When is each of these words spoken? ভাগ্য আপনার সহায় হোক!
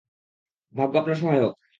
ভাগ্য 0.75 0.93
আপনার 0.97 1.17
সহায় 1.17 1.41
হোক! 1.43 1.55